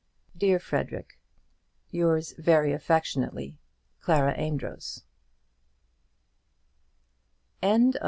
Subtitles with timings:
[0.35, 1.19] Dear Frederic,
[1.91, 3.59] Yours very affectionately,
[3.99, 5.03] CLARA AMEDROZ.